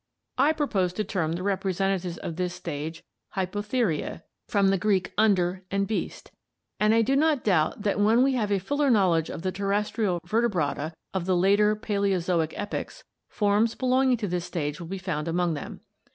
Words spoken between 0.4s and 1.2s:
propose to